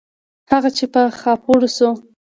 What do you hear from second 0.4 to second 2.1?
هغه چې په خاپوړو سو.